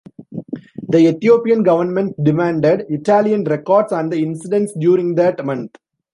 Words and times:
The 0.89 0.97
Ethiopian 0.97 1.61
government 1.61 2.15
demanded 2.23 2.87
Italian 2.89 3.43
records 3.43 3.91
on 3.93 4.09
the 4.09 4.17
incidents 4.17 4.73
during 4.73 5.13
that 5.13 5.45
month. 5.45 5.75